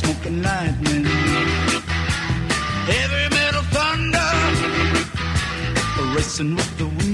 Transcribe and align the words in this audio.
Smoking 0.00 0.26
and 0.26 0.42
lightning, 0.42 1.04
heavy 2.88 3.34
metal 3.34 3.62
thunder, 3.74 4.30
racing 6.14 6.56
with 6.56 6.78
the 6.78 6.86
wind. 6.86 7.09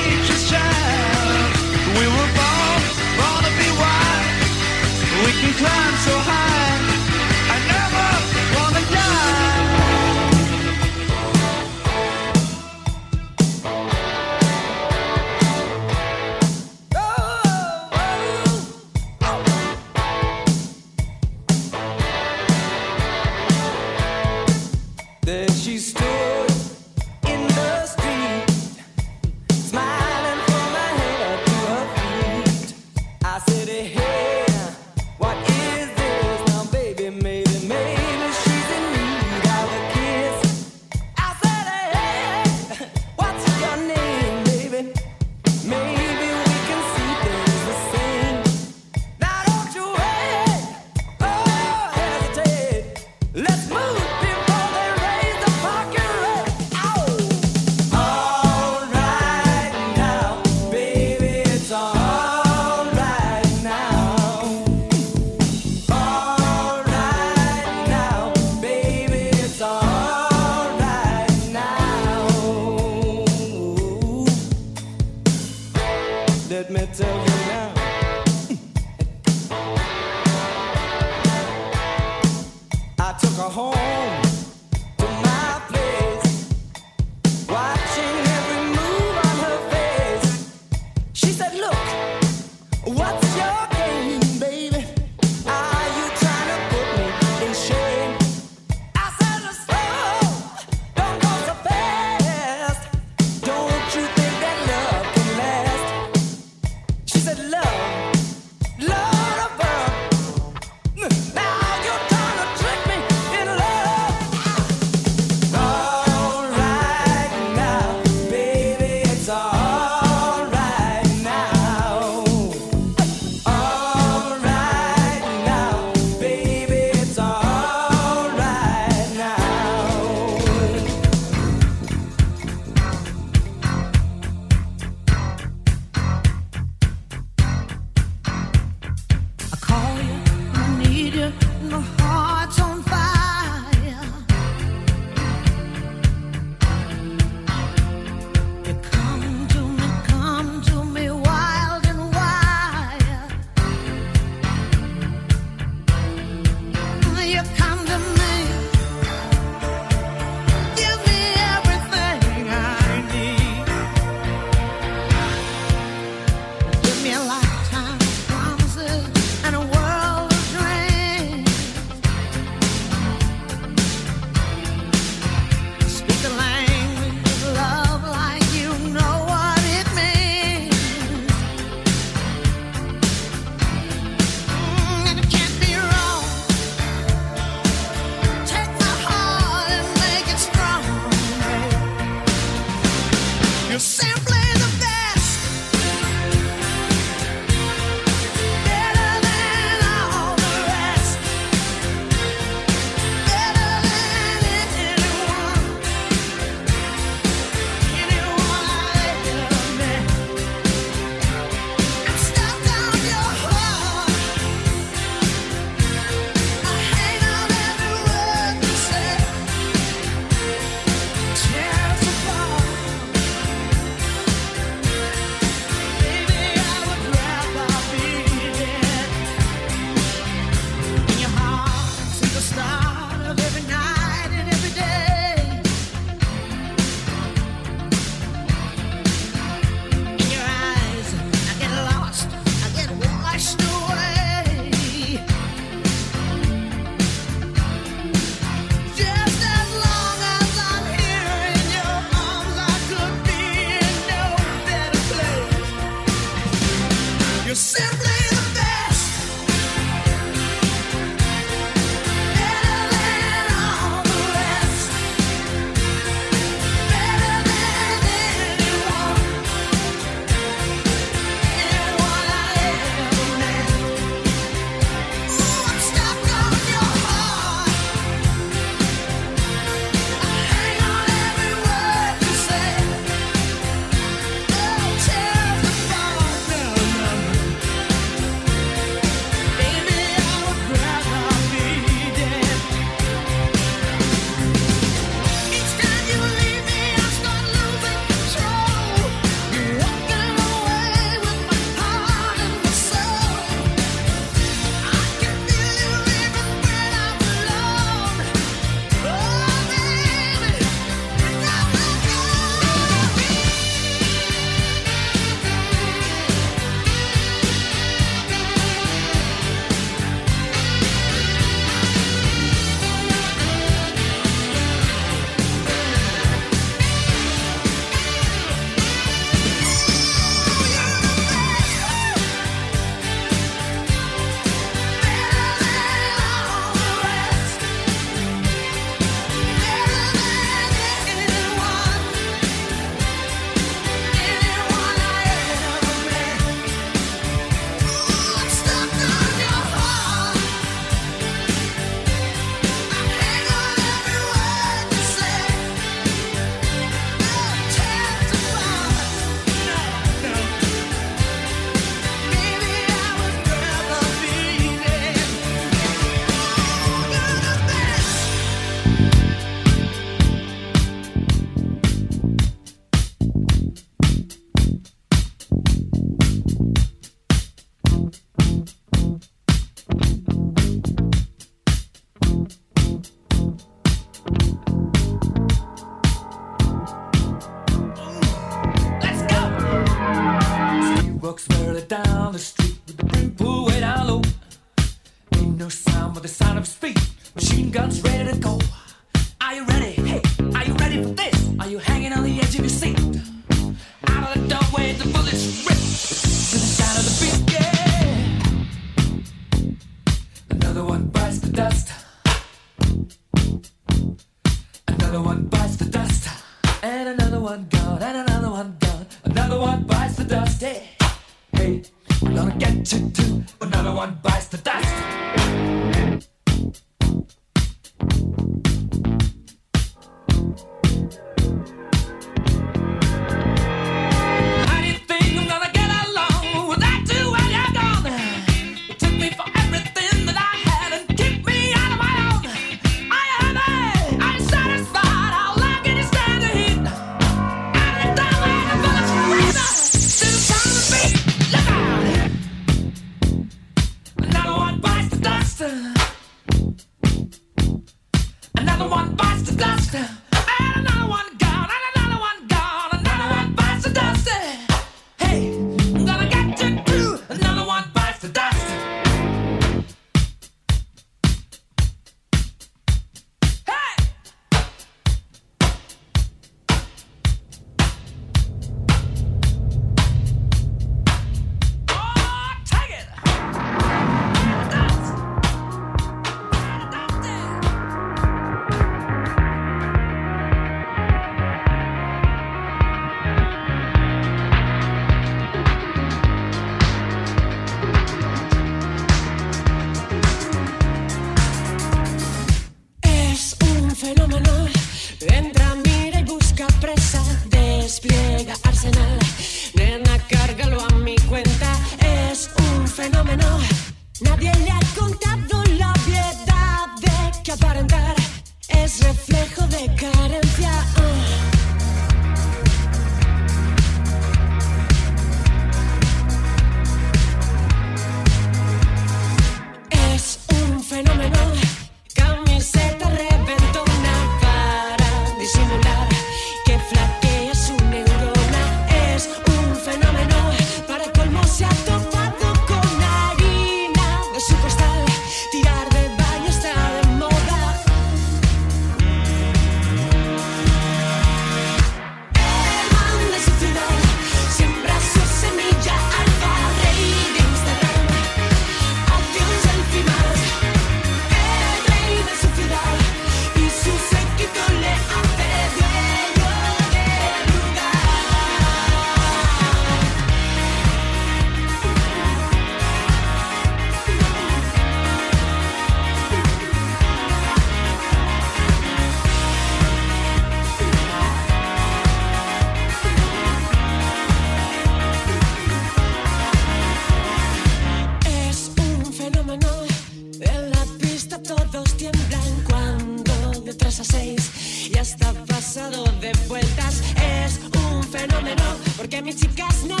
porque 599.11 599.23
mis 599.23 599.35
chicas 599.35 599.83
no 599.83 600.00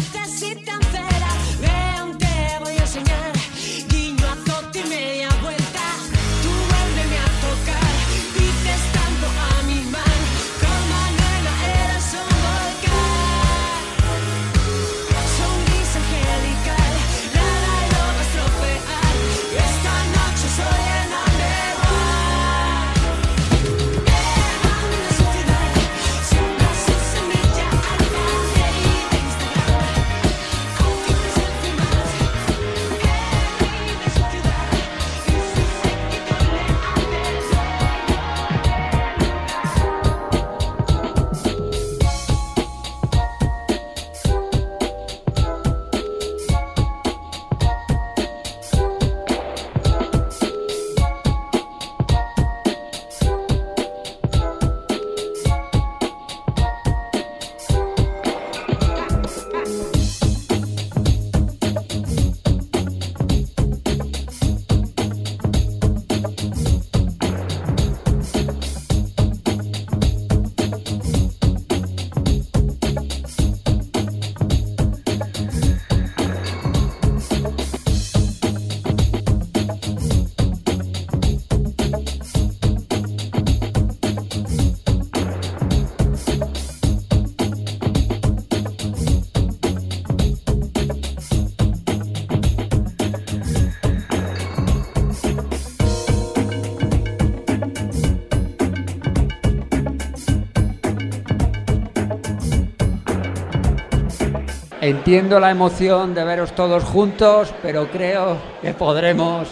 Entiendo 104.91 105.39
la 105.39 105.51
emoción 105.51 106.13
de 106.13 106.25
veros 106.25 106.53
todos 106.53 106.83
juntos, 106.83 107.53
pero 107.61 107.89
creo 107.89 108.37
que 108.61 108.73
podremos 108.73 109.47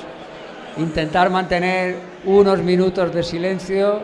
intentar 0.75 1.29
mantener 1.29 1.95
unos 2.25 2.59
minutos 2.59 3.15
de 3.15 3.23
silencio. 3.23 4.01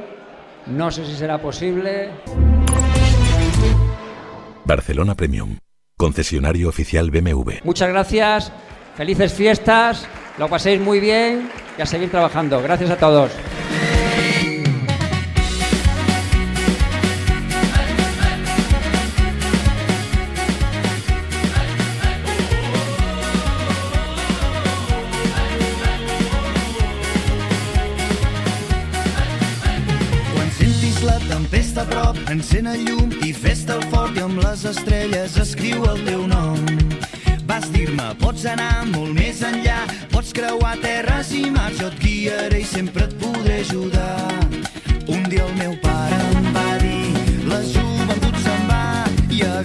No 0.65 0.89
sé 0.91 1.05
si 1.05 1.13
será 1.13 1.37
posible. 1.41 2.11
Barcelona 4.63 5.13
Premium, 5.13 5.57
concesionario 5.97 6.69
oficial 6.69 7.11
BMW. 7.11 7.55
Muchas 7.65 7.89
gracias, 7.89 8.53
felices 8.95 9.33
fiestas, 9.33 10.07
lo 10.37 10.47
paséis 10.47 10.79
muy 10.79 11.01
bien 11.01 11.49
y 11.77 11.81
a 11.81 11.85
seguir 11.85 12.09
trabajando. 12.09 12.61
Gracias 12.61 12.91
a 12.91 12.95
todos. 12.95 13.29
Encén 32.35 32.67
el 32.67 32.81
llum 32.83 33.11
i 33.23 33.31
fes-te 33.31 33.71
el 33.77 33.83
fort 33.91 34.17
i 34.17 34.21
amb 34.25 34.41
les 34.43 34.65
estrelles 34.67 35.37
escriu 35.39 35.85
el 35.87 36.01
teu 36.07 36.25
nom. 36.27 36.59
Vas 37.47 37.67
dir-me, 37.71 38.09
pots 38.19 38.43
anar 38.51 38.83
molt 38.89 39.13
més 39.15 39.39
enllà, 39.45 39.77
pots 40.11 40.33
creuar 40.35 40.73
terres 40.83 41.31
i 41.37 41.45
mars, 41.53 41.79
jo 41.79 41.87
et 41.93 42.01
guiaré 42.03 42.59
i 42.65 42.67
sempre 42.67 43.07
et 43.07 43.15
podré 43.21 43.61
ajudar. 43.63 44.19
Un 45.07 45.23
dia 45.31 45.45
el 45.45 45.55
meu 45.61 45.77
pare 45.85 46.19
em 46.33 46.51
va 46.57 46.67
dir, 46.83 47.45
la 47.51 47.61
joventut 47.71 48.41
se'n 48.43 48.67
va 48.73 48.83
i 49.29 49.39
agafar-me 49.45 49.64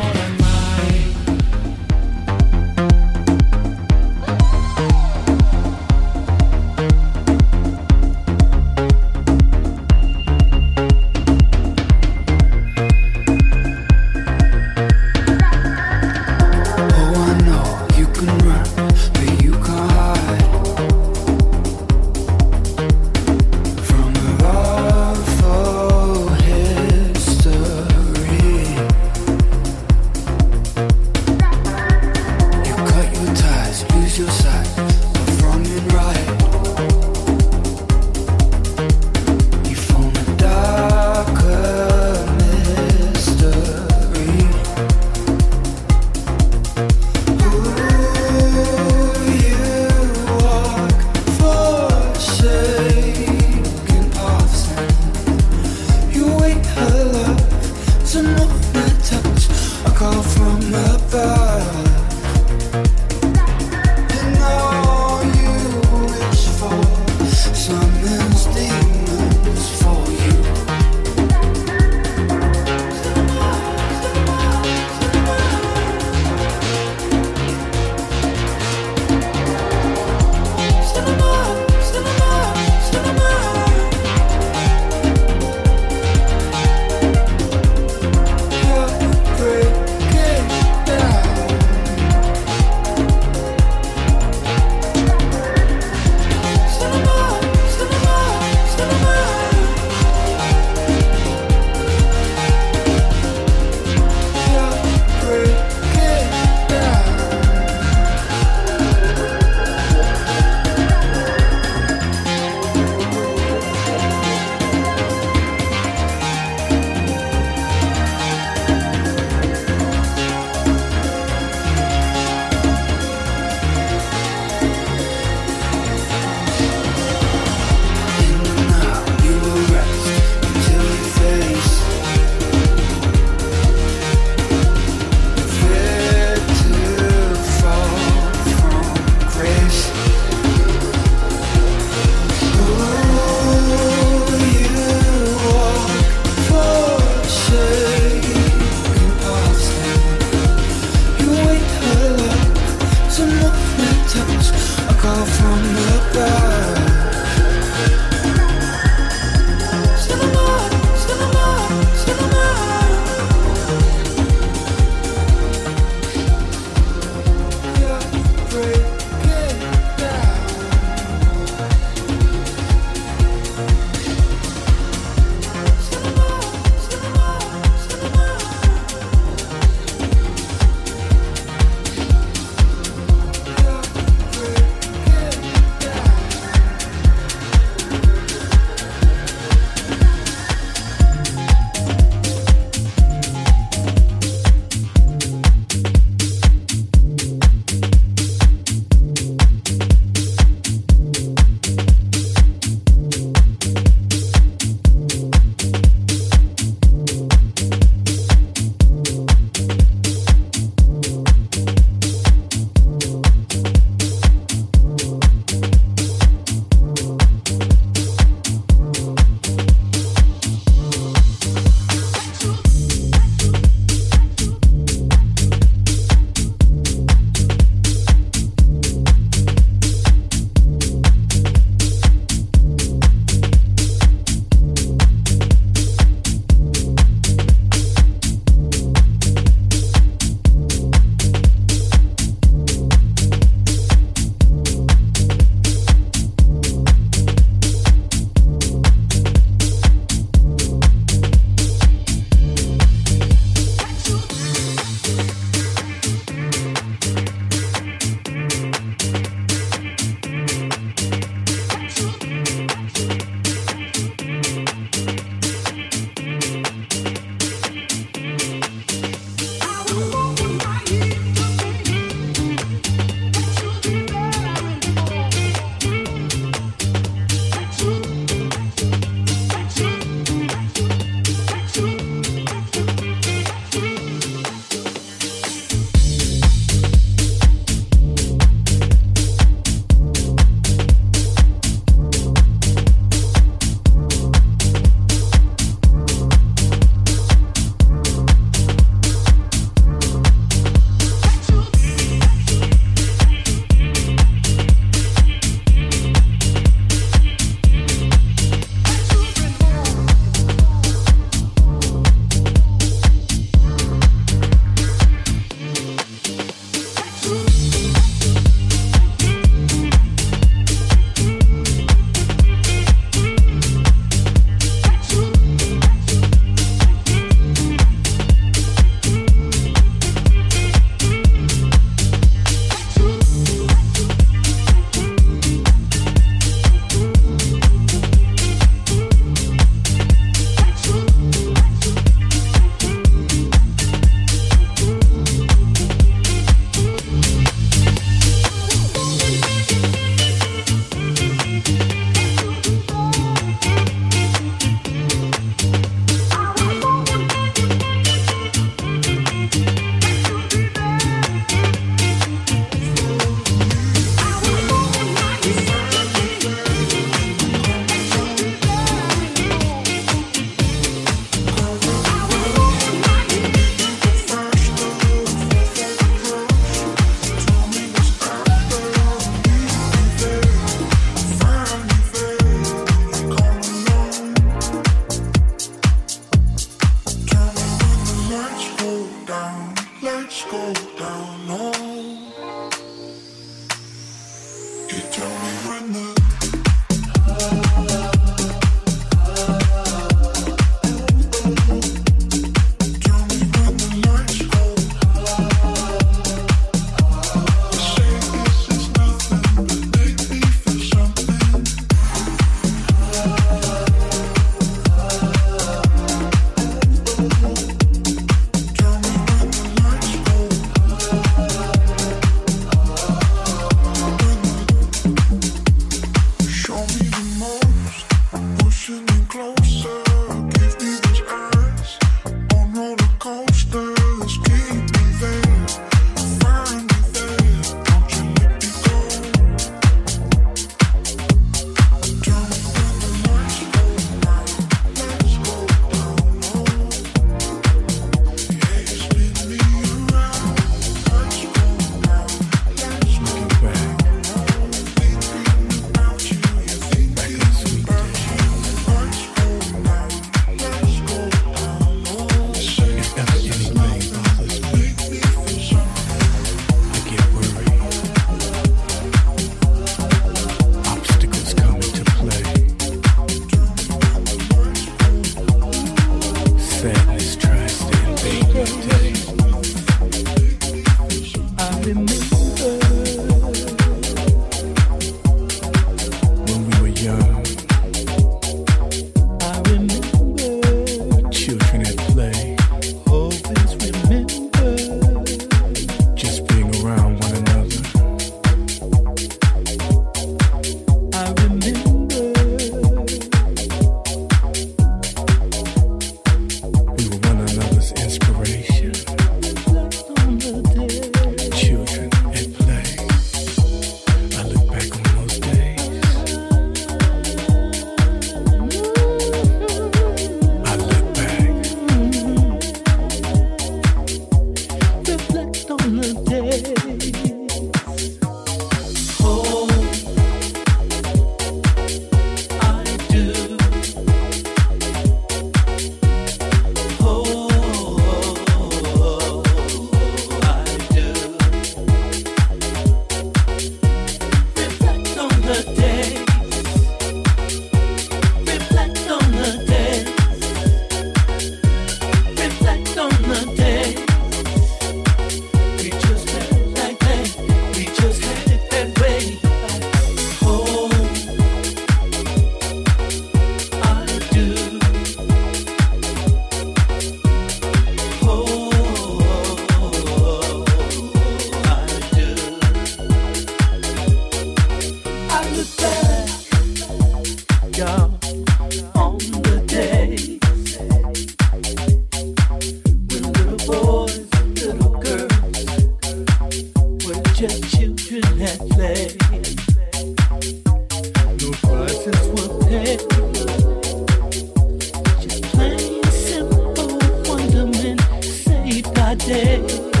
my 599.11 599.15
day. 599.15 600.00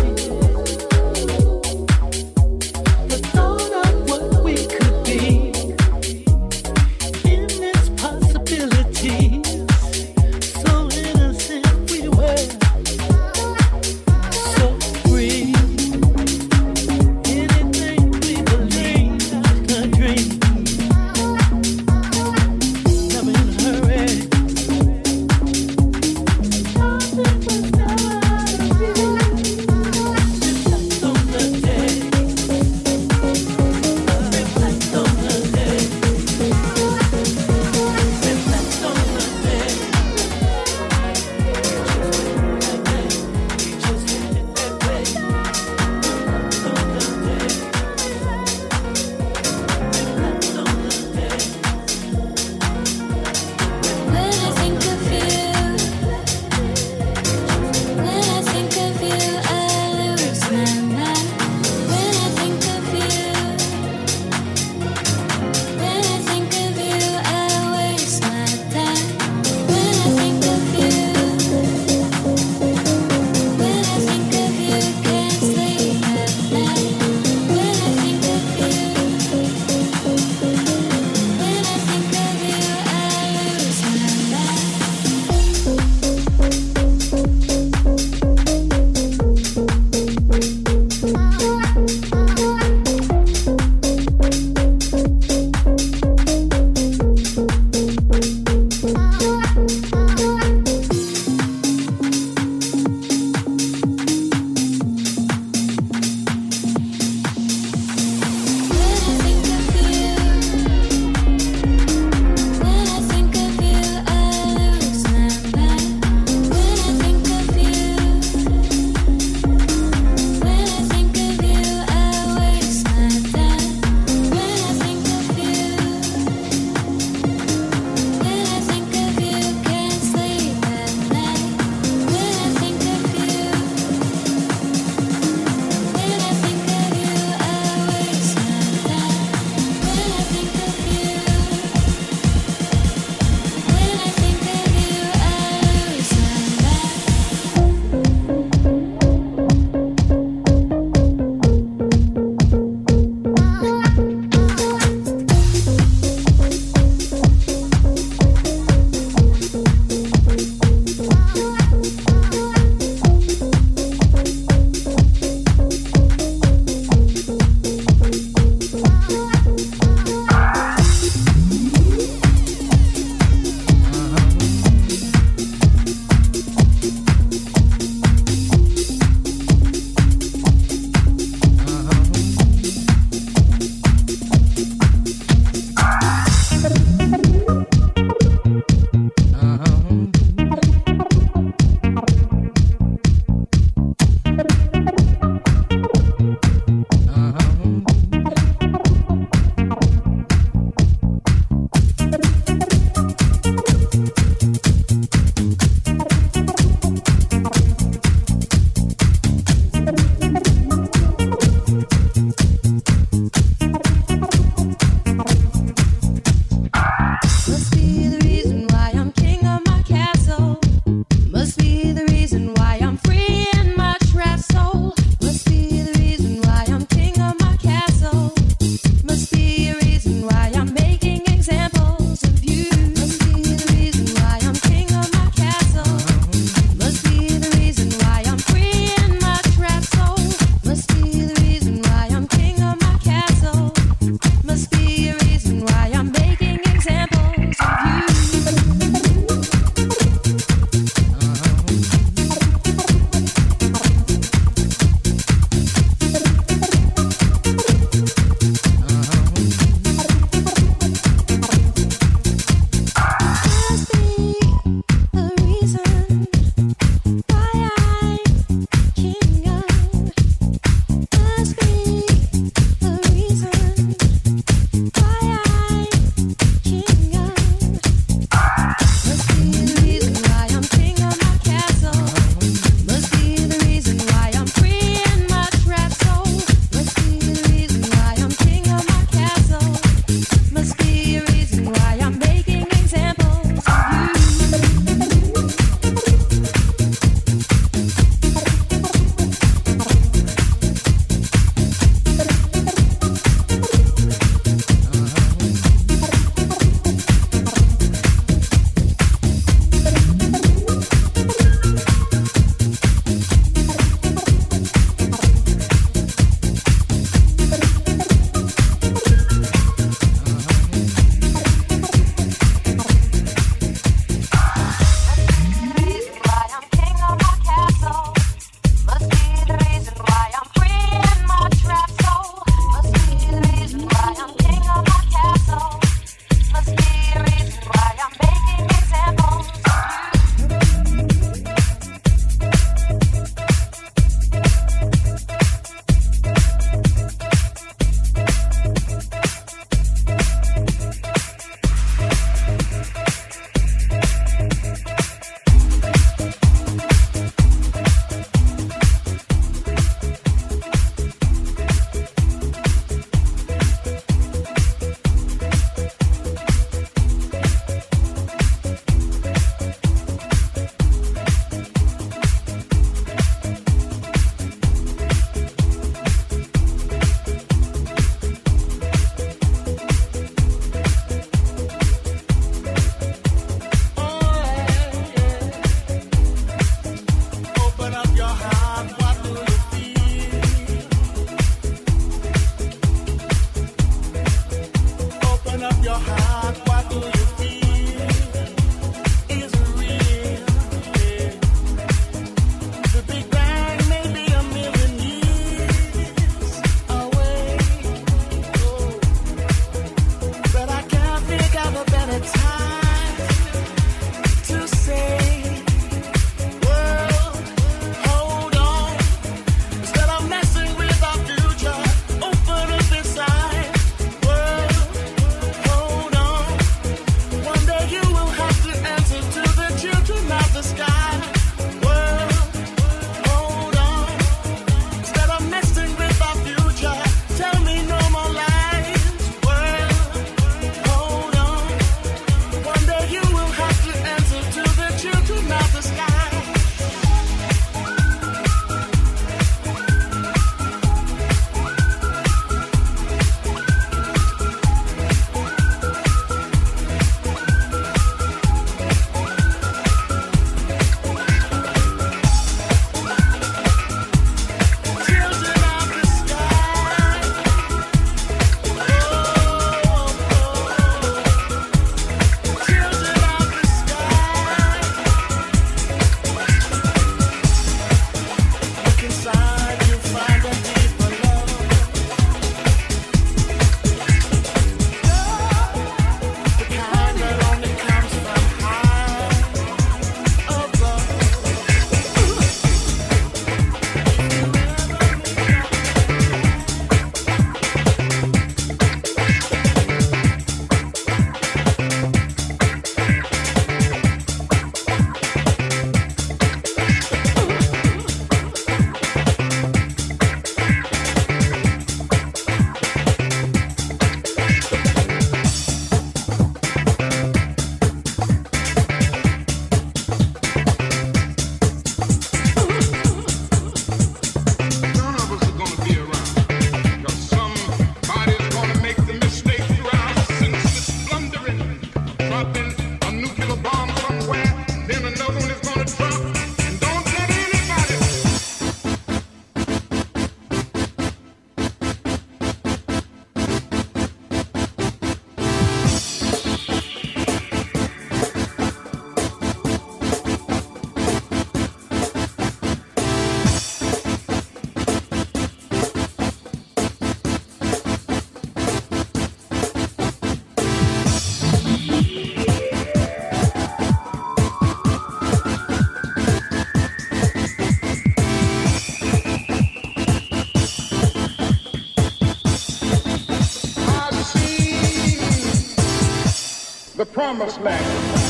Promised 577.33 577.61
land. 577.61 578.20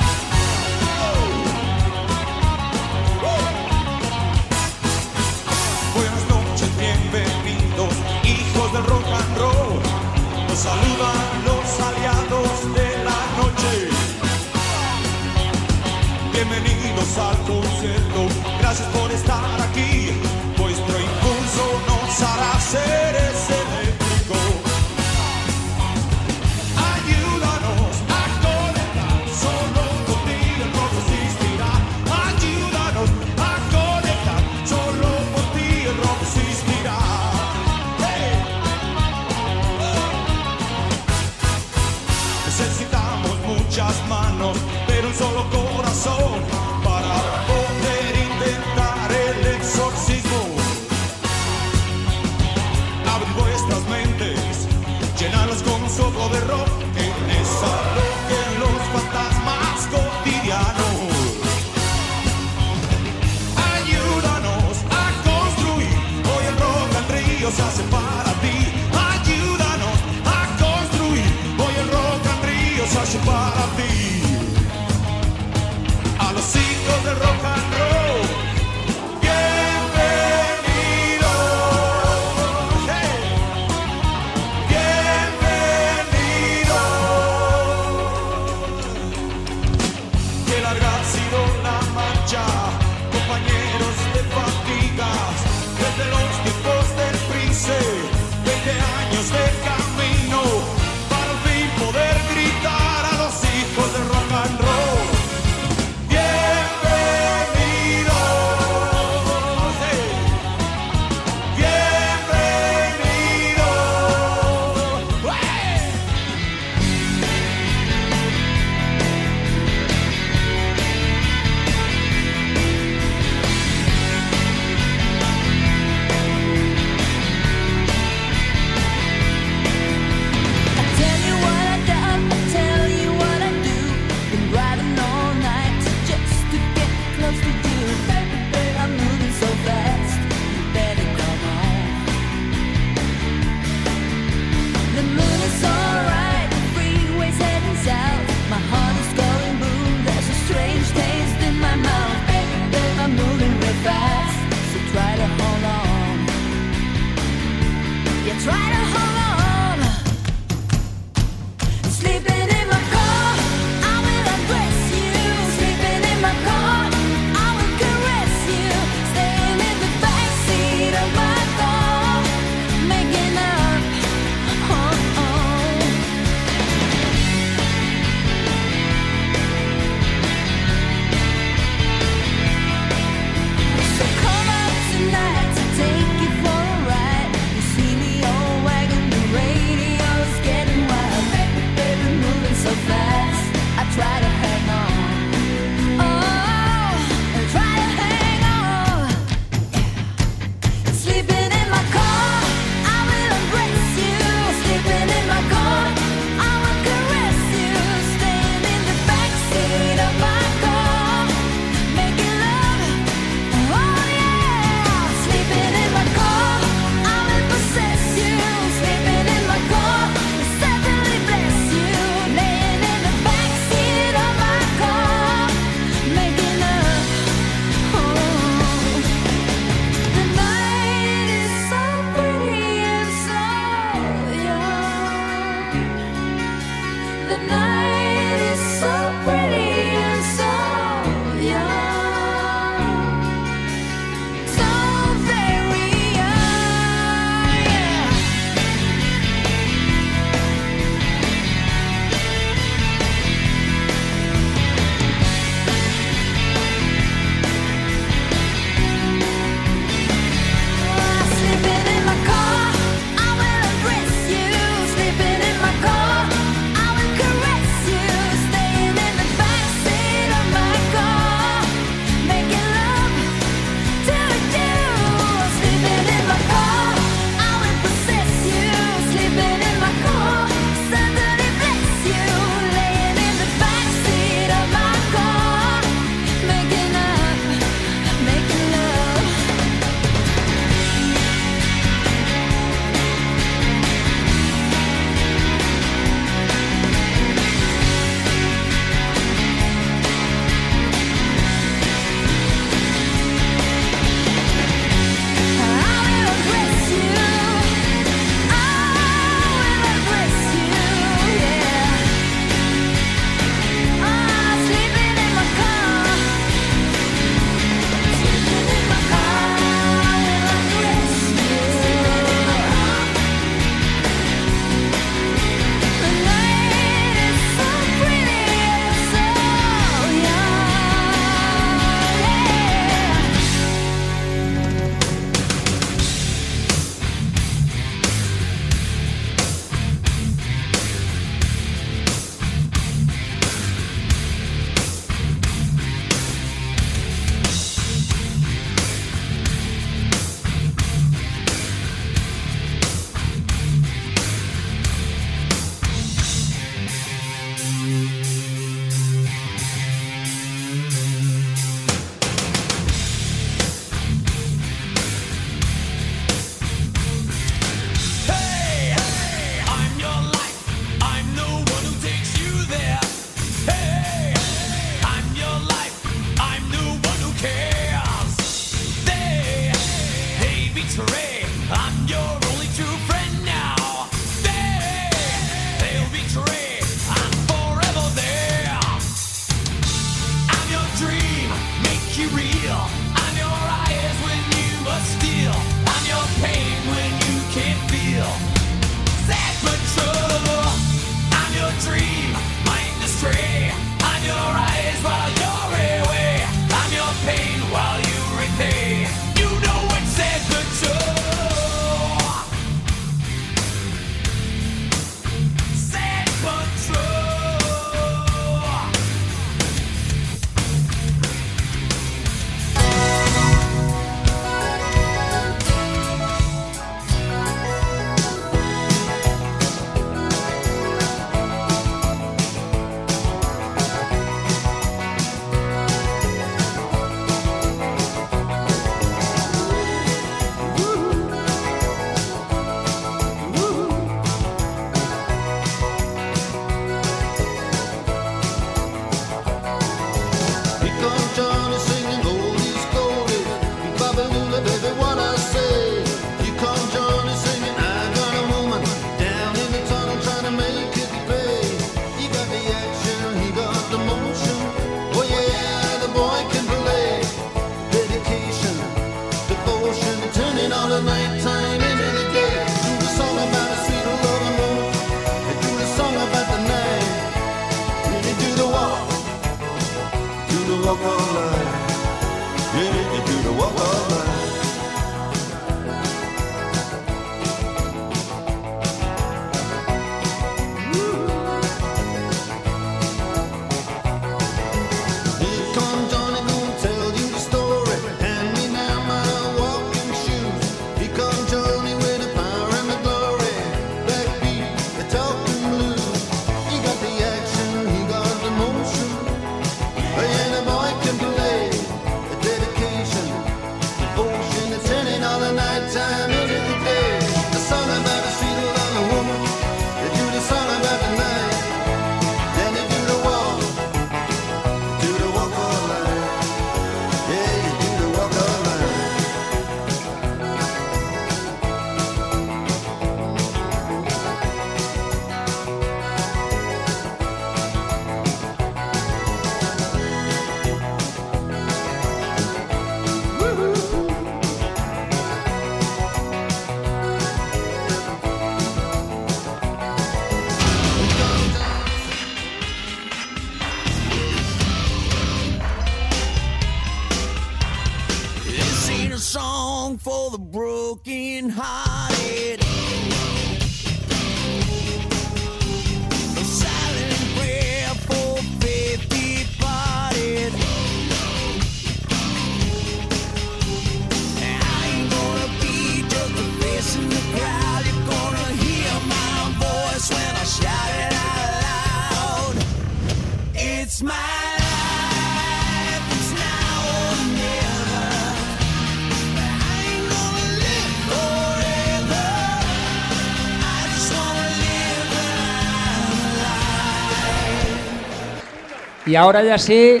Y 599.10 599.16
ahora 599.16 599.42
ya 599.42 599.58
sí, 599.58 600.00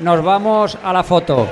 nos 0.00 0.24
vamos 0.24 0.78
a 0.82 0.94
la 0.94 1.04
foto. 1.04 1.46